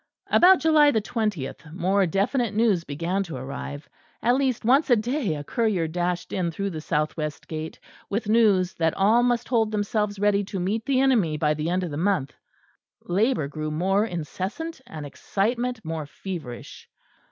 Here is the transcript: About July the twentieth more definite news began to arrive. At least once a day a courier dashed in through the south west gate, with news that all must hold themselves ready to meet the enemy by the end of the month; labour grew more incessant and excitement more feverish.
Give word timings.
About 0.31 0.57
July 0.61 0.89
the 0.89 0.99
twentieth 0.99 1.63
more 1.71 2.07
definite 2.07 2.55
news 2.55 2.83
began 2.83 3.21
to 3.21 3.35
arrive. 3.35 3.87
At 4.23 4.33
least 4.35 4.65
once 4.65 4.89
a 4.89 4.95
day 4.95 5.35
a 5.35 5.43
courier 5.43 5.87
dashed 5.87 6.33
in 6.33 6.49
through 6.49 6.71
the 6.71 6.81
south 6.81 7.15
west 7.17 7.47
gate, 7.47 7.79
with 8.09 8.27
news 8.27 8.73
that 8.73 8.95
all 8.95 9.21
must 9.21 9.47
hold 9.49 9.69
themselves 9.71 10.17
ready 10.17 10.43
to 10.45 10.59
meet 10.59 10.87
the 10.87 10.99
enemy 11.01 11.37
by 11.37 11.53
the 11.53 11.69
end 11.69 11.83
of 11.83 11.91
the 11.91 11.97
month; 11.97 12.33
labour 13.03 13.47
grew 13.47 13.69
more 13.69 14.03
incessant 14.03 14.81
and 14.87 15.05
excitement 15.05 15.85
more 15.85 16.07
feverish. 16.07 16.89